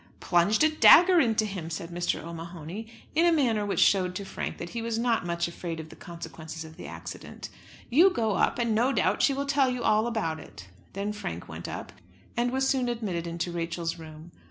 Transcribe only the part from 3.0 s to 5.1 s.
in a manner which showed to Frank that he was